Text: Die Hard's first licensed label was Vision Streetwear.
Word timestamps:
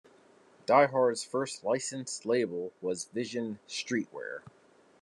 Die 0.67 0.87
Hard's 0.91 1.23
first 1.23 1.63
licensed 1.63 2.25
label 2.25 2.73
was 2.81 3.05
Vision 3.05 3.59
Streetwear. 3.67 4.41